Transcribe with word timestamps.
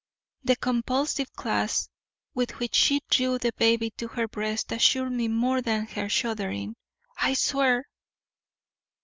The 0.43 0.55
convulsive 0.55 1.31
clasp 1.33 1.91
with 2.33 2.57
which 2.57 2.73
she 2.73 3.03
drew 3.11 3.37
the 3.37 3.51
baby 3.57 3.91
to 3.97 4.07
her 4.07 4.27
breast 4.27 4.71
assured 4.71 5.11
me 5.11 5.27
more 5.27 5.61
than 5.61 5.85
her 5.85 6.09
shuddering 6.09 6.75
"I 7.19 7.35
swear!" 7.35 7.85